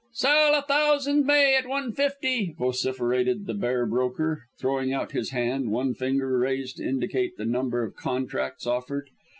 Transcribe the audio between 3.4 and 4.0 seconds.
the bear